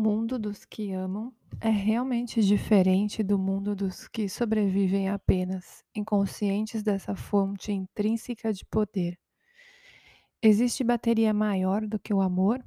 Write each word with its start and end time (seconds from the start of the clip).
mundo 0.00 0.38
dos 0.38 0.64
que 0.64 0.92
amam 0.92 1.30
é 1.60 1.68
realmente 1.68 2.42
diferente 2.42 3.22
do 3.22 3.38
mundo 3.38 3.76
dos 3.76 4.08
que 4.08 4.30
sobrevivem 4.30 5.10
apenas, 5.10 5.84
inconscientes 5.94 6.82
dessa 6.82 7.14
fonte 7.14 7.70
intrínseca 7.70 8.50
de 8.50 8.64
poder. 8.64 9.18
Existe 10.42 10.82
bateria 10.82 11.34
maior 11.34 11.86
do 11.86 11.98
que 11.98 12.14
o 12.14 12.22
amor? 12.22 12.64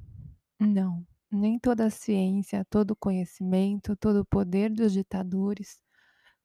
Não. 0.60 1.04
Nem 1.28 1.58
toda 1.58 1.86
a 1.86 1.90
ciência, 1.90 2.64
todo 2.70 2.92
o 2.92 2.96
conhecimento, 2.96 3.96
todo 3.96 4.20
o 4.20 4.24
poder 4.24 4.70
dos 4.70 4.92
ditadores, 4.92 5.80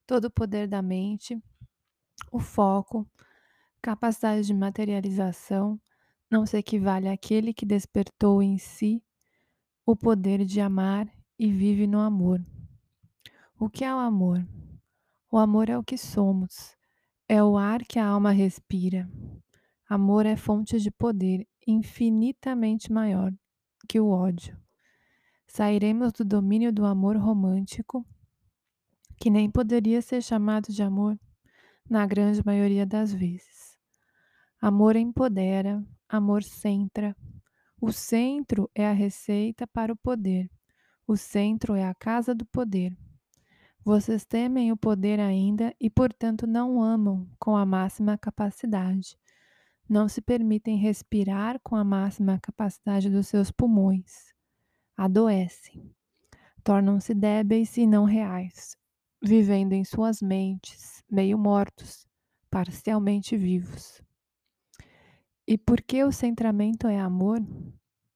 todo 0.08 0.26
o 0.26 0.32
poder 0.32 0.68
da 0.68 0.82
mente, 0.82 1.40
o 2.32 2.40
foco, 2.40 3.08
capacidade 3.80 4.48
de 4.48 4.56
materialização, 4.56 5.80
não 6.32 6.48
se 6.48 6.58
equivale 6.58 7.08
àquele 7.08 7.54
que 7.54 7.66
despertou 7.66 8.42
em 8.42 8.58
si 8.58 9.04
o 9.92 9.96
poder 9.96 10.46
de 10.46 10.62
amar 10.62 11.12
e 11.40 11.52
vive 11.52 11.88
no 11.88 11.98
amor. 11.98 12.40
O 13.60 13.68
que 13.68 13.84
é 13.84 13.92
o 13.92 13.98
amor? 13.98 14.48
O 15.32 15.38
amor 15.40 15.68
é 15.68 15.76
o 15.80 15.84
que 15.84 15.98
somos, 15.98 16.78
é 17.28 17.44
o 17.44 17.58
ar 17.58 17.84
que 17.84 17.98
a 17.98 18.06
alma 18.06 18.30
respira. 18.30 19.10
Amor 19.90 20.28
é 20.28 20.36
fonte 20.36 20.80
de 20.80 20.92
poder 20.92 21.48
infinitamente 21.66 22.94
maior 22.94 23.34
que 23.88 24.00
o 24.00 24.10
ódio. 24.10 24.56
Sairemos 25.48 26.14
do 26.14 26.24
domínio 26.24 26.72
do 26.72 26.86
amor 26.86 27.18
romântico, 27.18 28.06
que 29.20 29.32
nem 29.32 29.50
poderia 29.50 30.04
ser 30.04 30.22
chamado 30.22 30.72
de 30.72 30.84
amor 30.84 31.20
na 31.90 32.06
grande 32.06 32.46
maioria 32.46 32.86
das 32.86 33.12
vezes. 33.12 33.76
Amor 34.62 34.96
empodera, 34.96 35.84
amor 36.08 36.44
centra, 36.44 37.16
o 37.82 37.94
centro 37.94 38.70
é 38.76 38.86
a 38.86 38.92
receita 38.92 39.66
para 39.66 39.94
o 39.94 39.96
poder. 39.96 40.52
O 41.08 41.16
centro 41.16 41.76
é 41.76 41.88
a 41.88 41.96
casa 41.96 42.36
do 42.36 42.46
poder. 42.46 42.96
Vocês 43.86 44.26
temem 44.26 44.72
o 44.72 44.78
poder 44.78 45.20
ainda 45.20 45.74
e, 45.80 45.90
portanto, 45.90 46.46
não 46.46 46.82
amam 46.82 47.26
com 47.40 47.56
a 47.56 47.66
máxima 47.66 48.18
capacidade. 48.18 49.18
Não 49.88 50.10
se 50.10 50.22
permitem 50.22 50.78
respirar 50.78 51.60
com 51.64 51.76
a 51.76 51.84
máxima 51.84 52.38
capacidade 52.40 53.10
dos 53.10 53.28
seus 53.28 53.50
pulmões. 53.50 54.34
Adoecem. 54.98 55.96
Tornam-se 56.64 57.14
débeis 57.14 57.78
e 57.78 57.88
não 57.88 58.04
reais, 58.04 58.76
vivendo 59.24 59.72
em 59.72 59.86
suas 59.86 60.22
mentes, 60.22 61.02
meio 61.10 61.38
mortos, 61.38 62.06
parcialmente 62.52 63.38
vivos. 63.38 64.02
E 65.48 65.58
por 65.58 65.82
que 65.82 66.04
o 66.04 66.12
centramento 66.12 66.88
é 66.88 67.00
amor? 67.00 67.40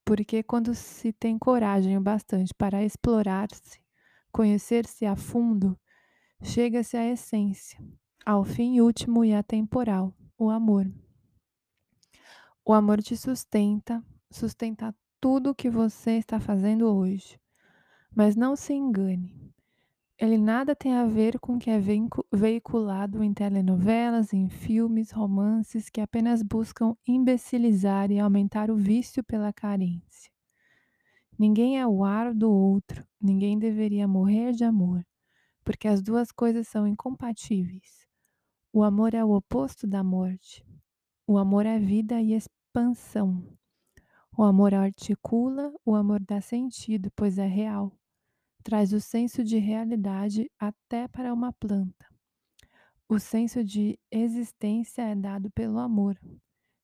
Porque 0.05 0.43
quando 0.43 0.75
se 0.75 1.13
tem 1.13 1.37
coragem 1.37 1.97
o 1.97 2.01
bastante 2.01 2.53
para 2.53 2.83
explorar-se, 2.83 3.79
conhecer-se 4.31 5.05
a 5.05 5.15
fundo, 5.15 5.79
chega-se 6.41 6.97
à 6.97 7.07
essência, 7.09 7.79
ao 8.25 8.43
fim 8.43 8.81
último 8.81 9.23
e 9.23 9.33
atemporal, 9.33 10.13
o 10.37 10.49
amor. 10.49 10.91
O 12.65 12.73
amor 12.73 13.01
te 13.01 13.15
sustenta, 13.15 14.03
sustenta 14.31 14.95
tudo 15.19 15.51
o 15.51 15.55
que 15.55 15.69
você 15.69 16.11
está 16.11 16.39
fazendo 16.39 16.87
hoje. 16.93 17.39
Mas 18.15 18.35
não 18.35 18.55
se 18.55 18.73
engane, 18.73 19.52
ele 20.23 20.37
nada 20.37 20.73
tem 20.73 20.93
a 20.93 21.05
ver 21.05 21.37
com 21.37 21.55
o 21.55 21.59
que 21.59 21.69
é 21.69 21.77
veiculado 22.31 23.21
em 23.21 23.33
telenovelas, 23.33 24.31
em 24.31 24.47
filmes, 24.47 25.11
romances 25.11 25.89
que 25.89 25.99
apenas 25.99 26.41
buscam 26.41 26.95
imbecilizar 27.05 28.09
e 28.09 28.21
aumentar 28.21 28.71
o 28.71 28.75
vício 28.77 29.21
pela 29.21 29.51
carência. 29.51 30.31
Ninguém 31.37 31.77
é 31.77 31.85
o 31.85 32.05
ar 32.05 32.33
do 32.33 32.49
outro, 32.49 33.05
ninguém 33.19 33.59
deveria 33.59 34.07
morrer 34.07 34.53
de 34.53 34.63
amor, 34.63 35.05
porque 35.61 35.89
as 35.89 36.01
duas 36.01 36.31
coisas 36.31 36.69
são 36.69 36.87
incompatíveis. 36.87 38.07
O 38.71 38.81
amor 38.81 39.13
é 39.13 39.25
o 39.25 39.31
oposto 39.31 39.85
da 39.85 40.05
morte. 40.05 40.65
O 41.27 41.37
amor 41.37 41.65
é 41.65 41.77
vida 41.77 42.21
e 42.21 42.33
expansão. 42.33 43.45
O 44.37 44.43
amor 44.43 44.73
articula, 44.73 45.73
o 45.85 45.93
amor 45.93 46.21
dá 46.21 46.39
sentido, 46.39 47.11
pois 47.13 47.37
é 47.37 47.45
real 47.45 47.91
traz 48.63 48.93
o 48.93 49.01
senso 49.01 49.43
de 49.43 49.57
realidade 49.57 50.49
até 50.57 51.07
para 51.07 51.33
uma 51.33 51.51
planta. 51.51 52.07
O 53.07 53.19
senso 53.19 53.63
de 53.63 53.99
existência 54.09 55.01
é 55.01 55.13
dado 55.13 55.51
pelo 55.51 55.77
amor. 55.77 56.17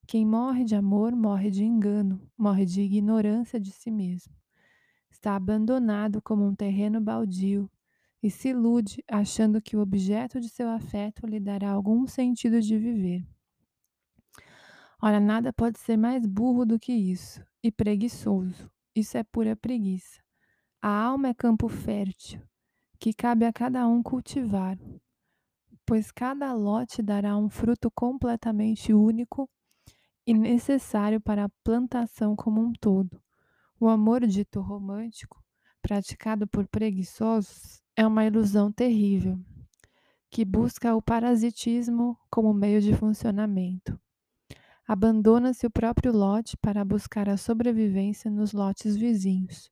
Quem 0.06 0.26
morre 0.26 0.64
de 0.64 0.76
amor 0.76 1.16
morre 1.16 1.50
de 1.50 1.64
engano, 1.64 2.22
morre 2.38 2.66
de 2.66 2.82
ignorância 2.82 3.60
de 3.60 3.72
si 3.72 3.90
mesmo. 3.90 4.34
Está 5.10 5.36
abandonado 5.36 6.22
como 6.22 6.46
um 6.46 6.54
terreno 6.54 7.00
baldio 7.00 7.70
e 8.22 8.30
se 8.30 8.50
ilude 8.50 9.04
achando 9.08 9.62
que 9.62 9.78
o 9.78 9.82
objeto 9.82 10.40
de 10.40 10.50
seu 10.50 10.70
afeto 10.70 11.26
lhe 11.26 11.40
dará 11.40 11.72
algum 11.72 12.06
sentido 12.06 12.62
de 12.62 12.78
viver. 12.78 13.26
Ora, 15.02 15.20
nada 15.20 15.54
pode 15.54 15.80
ser 15.80 15.96
mais 15.96 16.26
burro 16.26 16.66
do 16.66 16.78
que 16.78 16.92
isso, 16.92 17.42
e 17.64 17.72
preguiçoso. 17.72 18.70
Isso 18.94 19.18
é 19.18 19.24
pura 19.24 19.56
preguiça. 19.56 20.22
A 20.82 20.88
alma 20.88 21.28
é 21.28 21.34
campo 21.34 21.68
fértil, 21.68 22.42
que 22.98 23.14
cabe 23.14 23.46
a 23.46 23.52
cada 23.52 23.86
um 23.86 24.02
cultivar, 24.02 24.78
pois 25.86 26.10
cada 26.10 26.54
lote 26.54 27.02
dará 27.02 27.36
um 27.36 27.50
fruto 27.50 27.92
completamente 27.92 28.94
único 28.94 29.50
e 30.26 30.34
necessário 30.34 31.20
para 31.20 31.44
a 31.44 31.50
plantação 31.66 32.34
como 32.34 32.62
um 32.62 32.72
todo. 32.72 33.22
O 33.78 33.90
amor 33.90 34.26
dito 34.26 34.62
romântico, 34.62 35.44
praticado 35.82 36.48
por 36.48 36.66
preguiçosos, 36.66 37.84
é 37.94 38.08
uma 38.08 38.26
ilusão 38.26 38.72
terrível, 38.72 39.38
que 40.30 40.46
busca 40.46 40.96
o 40.96 41.02
parasitismo 41.02 42.18
como 42.30 42.54
meio 42.54 42.80
de 42.80 42.96
funcionamento. 42.96 44.00
Abandona-se 44.88 45.68
o 45.68 45.72
próprio 45.72 46.14
lote 46.14 46.56
para 46.56 46.86
buscar 46.86 47.28
a 47.28 47.36
sobrevivência 47.36 48.32
nos 48.32 48.54
lotes 48.54 48.96
vizinhos 48.96 49.70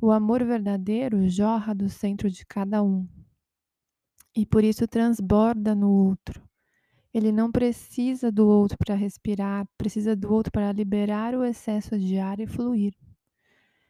o 0.00 0.10
amor 0.10 0.44
verdadeiro 0.44 1.26
jorra 1.28 1.74
do 1.74 1.88
centro 1.88 2.30
de 2.30 2.44
cada 2.44 2.82
um 2.82 3.08
e 4.36 4.44
por 4.44 4.62
isso 4.62 4.86
transborda 4.86 5.74
no 5.74 5.90
outro. 5.90 6.46
Ele 7.12 7.32
não 7.32 7.50
precisa 7.50 8.30
do 8.30 8.46
outro 8.46 8.76
para 8.76 8.94
respirar, 8.94 9.66
precisa 9.78 10.14
do 10.14 10.30
outro 10.30 10.52
para 10.52 10.70
liberar 10.70 11.34
o 11.34 11.42
excesso 11.42 11.98
de 11.98 12.18
ar 12.18 12.38
e 12.38 12.46
fluir. 12.46 12.94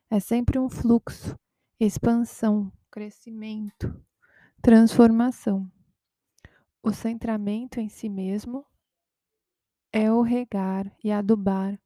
É 0.09 0.21
sempre 0.21 0.61
um 0.61 0.69
fluxo, 0.69 1.37
expansão, 1.81 2.73
crescimento, 2.89 4.01
transformação. 4.63 5.69
O 6.81 6.93
centramento 6.93 7.81
em 7.81 7.89
si 7.89 8.09
mesmo 8.09 8.65
é 9.93 10.13
o 10.13 10.23
regar 10.23 10.95
e 11.03 11.11
adubar, 11.11 11.77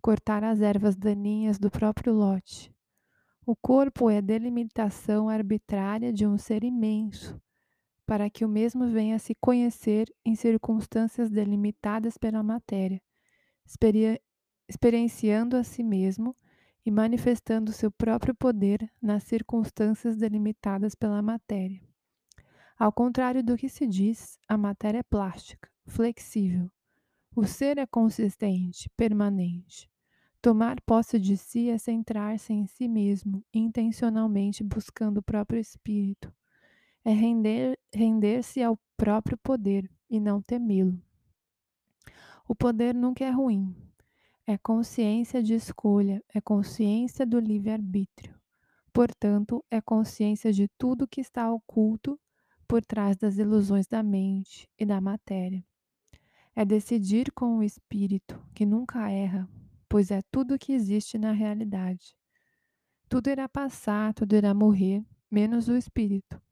cortar 0.00 0.44
as 0.44 0.60
ervas 0.60 0.94
daninhas 0.94 1.58
do 1.58 1.68
próprio 1.68 2.12
lote 2.14 2.73
o 3.46 3.54
corpo 3.54 4.08
é 4.08 4.18
a 4.18 4.22
delimitação 4.22 5.28
arbitrária 5.28 6.12
de 6.12 6.26
um 6.26 6.38
ser 6.38 6.64
imenso, 6.64 7.38
para 8.06 8.30
que 8.30 8.44
o 8.44 8.48
mesmo 8.48 8.88
venha 8.88 9.16
a 9.16 9.18
se 9.18 9.34
conhecer 9.34 10.10
em 10.24 10.34
circunstâncias 10.34 11.30
delimitadas 11.30 12.16
pela 12.16 12.42
matéria, 12.42 13.02
experienciando 14.68 15.56
a 15.56 15.64
si 15.64 15.82
mesmo 15.82 16.34
e 16.86 16.90
manifestando 16.90 17.72
seu 17.72 17.90
próprio 17.90 18.34
poder 18.34 18.90
nas 19.00 19.24
circunstâncias 19.24 20.16
delimitadas 20.16 20.94
pela 20.94 21.20
matéria. 21.20 21.82
Ao 22.78 22.92
contrário 22.92 23.42
do 23.42 23.56
que 23.56 23.68
se 23.68 23.86
diz, 23.86 24.38
a 24.48 24.56
matéria 24.56 24.98
é 24.98 25.02
plástica, 25.02 25.70
flexível. 25.86 26.70
O 27.36 27.44
ser 27.44 27.78
é 27.78 27.86
consistente, 27.86 28.90
permanente. 28.96 29.90
Tomar 30.44 30.78
posse 30.82 31.18
de 31.18 31.38
si 31.38 31.70
é 31.70 31.78
centrar-se 31.78 32.52
em 32.52 32.66
si 32.66 32.86
mesmo, 32.86 33.42
intencionalmente 33.50 34.62
buscando 34.62 35.16
o 35.16 35.22
próprio 35.22 35.58
espírito. 35.58 36.30
É 37.02 37.12
render, 37.12 37.78
render-se 37.90 38.62
ao 38.62 38.78
próprio 38.94 39.38
poder 39.38 39.90
e 40.10 40.20
não 40.20 40.42
temê-lo. 40.42 41.00
O 42.46 42.54
poder 42.54 42.94
nunca 42.94 43.24
é 43.24 43.30
ruim. 43.30 43.74
É 44.46 44.58
consciência 44.58 45.42
de 45.42 45.54
escolha, 45.54 46.22
é 46.34 46.42
consciência 46.42 47.24
do 47.24 47.40
livre-arbítrio. 47.40 48.38
Portanto, 48.92 49.64
é 49.70 49.80
consciência 49.80 50.52
de 50.52 50.68
tudo 50.76 51.08
que 51.08 51.22
está 51.22 51.50
oculto 51.50 52.20
por 52.68 52.84
trás 52.84 53.16
das 53.16 53.38
ilusões 53.38 53.86
da 53.86 54.02
mente 54.02 54.68
e 54.78 54.84
da 54.84 55.00
matéria. 55.00 55.64
É 56.54 56.66
decidir 56.66 57.32
com 57.32 57.56
o 57.56 57.62
espírito, 57.62 58.38
que 58.54 58.66
nunca 58.66 59.10
erra, 59.10 59.48
pois 59.94 60.10
é 60.10 60.22
tudo 60.28 60.58
que 60.58 60.72
existe 60.72 61.16
na 61.16 61.30
realidade. 61.30 62.16
Tudo 63.08 63.30
irá 63.30 63.48
passar, 63.48 64.12
tudo 64.12 64.34
irá 64.34 64.52
morrer, 64.52 65.04
menos 65.30 65.68
o 65.68 65.76
espírito. 65.76 66.42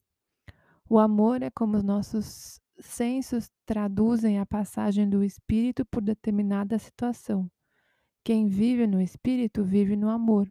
O 0.88 0.96
amor 0.96 1.42
é 1.42 1.50
como 1.50 1.76
os 1.76 1.82
nossos 1.82 2.60
sensos 2.78 3.50
traduzem 3.66 4.38
a 4.38 4.46
passagem 4.46 5.10
do 5.10 5.24
espírito 5.24 5.84
por 5.84 6.00
determinada 6.00 6.78
situação. 6.78 7.50
Quem 8.22 8.46
vive 8.46 8.86
no 8.86 9.00
espírito 9.00 9.64
vive 9.64 9.96
no 9.96 10.08
amor. 10.08 10.48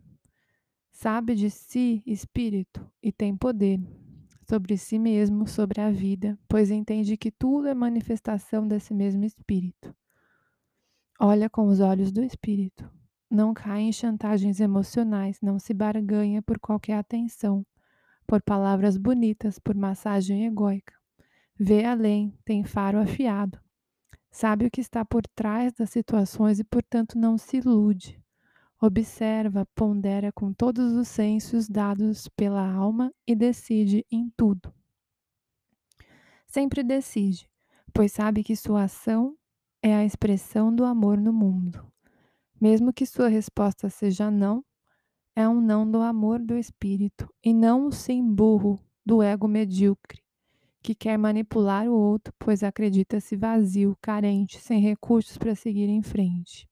Sabe 0.92 1.34
de 1.34 1.50
si 1.50 2.04
espírito 2.06 2.86
e 3.02 3.10
tem 3.10 3.38
poder 3.38 3.80
sobre 4.50 4.76
si 4.76 5.00
mesmo, 5.00 5.48
sobre 5.48 5.80
a 5.80 5.90
vida, 5.90 6.38
pois 6.46 6.70
entende 6.70 7.16
que 7.16 7.32
tudo 7.32 7.70
é 7.70 7.74
manifestação 7.74 8.68
desse 8.68 8.94
mesmo 8.94 9.24
espírito. 9.24 9.96
Olha 11.24 11.48
com 11.48 11.68
os 11.68 11.80
olhos 11.80 12.12
do 12.12 12.24
espírito. 12.24 12.90
Não 13.30 13.54
cai 13.54 13.82
em 13.82 13.92
chantagens 13.92 14.60
emocionais, 14.60 15.40
não 15.40 15.60
se 15.60 15.72
barganha 15.72 16.42
por 16.42 16.58
qualquer 16.58 16.96
atenção, 16.96 17.64
por 18.26 18.42
palavras 18.42 18.98
bonitas, 18.98 19.60
por 19.60 19.76
massagem 19.76 20.48
egóica. 20.48 20.96
Vê 21.56 21.86
além, 21.86 22.36
tem 22.44 22.64
faro 22.64 22.98
afiado. 22.98 23.60
Sabe 24.32 24.66
o 24.66 24.72
que 24.72 24.82
está 24.82 25.06
por 25.06 25.22
trás 25.36 25.72
das 25.74 25.92
situações 25.92 26.58
e, 26.58 26.64
portanto, 26.64 27.16
não 27.20 27.38
se 27.38 27.58
ilude. 27.58 28.20
Observa, 28.82 29.68
pondera 29.76 30.32
com 30.32 30.52
todos 30.52 30.92
os 30.94 31.08
sensos 31.08 31.70
dados 31.70 32.28
pela 32.30 32.68
alma 32.68 33.14
e 33.28 33.36
decide 33.36 34.04
em 34.10 34.28
tudo. 34.36 34.74
Sempre 36.48 36.82
decide, 36.82 37.48
pois 37.94 38.12
sabe 38.12 38.44
que 38.44 38.56
sua 38.56 38.86
ação 38.86 39.38
é 39.82 39.96
a 39.96 40.06
expressão 40.06 40.74
do 40.74 40.86
amor 40.86 41.18
no 41.18 41.34
mundo. 41.34 41.86
Mesmo 42.60 42.94
que 42.94 43.06
sua 43.06 43.28
resposta 43.28 43.90
seja 43.90 44.30
não, 44.30 44.64
é 45.36 45.48
um 45.48 45.60
não 45.60 45.90
do 45.90 46.02
amor 46.02 46.40
do 46.40 46.58
espírito 46.58 47.28
e 47.44 47.54
não 47.54 47.88
o 47.88 47.92
sim 47.92 48.24
burro 48.24 48.80
do 49.06 49.24
ego 49.24 49.48
medíocre, 49.48 50.22
que 50.84 50.94
quer 50.94 51.18
manipular 51.18 51.88
o 51.88 51.94
outro, 51.94 52.34
pois 52.38 52.64
acredita-se 52.64 53.36
vazio, 53.36 53.98
carente, 54.02 54.60
sem 54.60 54.80
recursos 54.80 55.38
para 55.38 55.56
seguir 55.56 55.90
em 55.90 56.04
frente. 56.04 56.70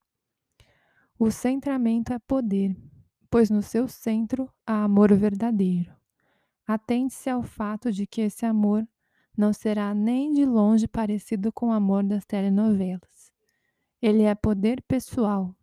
O 1.17 1.31
centramento 1.31 2.13
é 2.13 2.19
poder, 2.19 2.75
pois 3.29 3.49
no 3.49 3.61
seu 3.61 3.87
centro 3.87 4.49
há 4.65 4.83
amor 4.83 5.13
verdadeiro. 5.15 5.93
Atente-se 6.67 7.29
ao 7.29 7.41
fato 7.41 7.91
de 7.91 8.05
que 8.05 8.21
esse 8.21 8.45
amor 8.45 8.87
não 9.39 9.53
será 9.53 9.93
nem 9.93 10.33
de 10.33 10.45
longe 10.45 10.85
parecido 10.85 11.49
com 11.49 11.69
o 11.69 11.71
amor 11.71 12.03
das 12.03 12.25
telenovelas. 12.25 13.31
Ele 14.01 14.23
é 14.23 14.35
poder 14.35 14.81
pessoal. 14.81 15.55